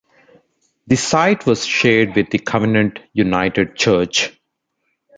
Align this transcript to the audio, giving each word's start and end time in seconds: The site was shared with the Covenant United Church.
The 0.87 0.95
site 0.97 1.45
was 1.45 1.63
shared 1.63 2.15
with 2.15 2.31
the 2.31 2.39
Covenant 2.39 2.97
United 3.13 3.75
Church. 3.75 4.35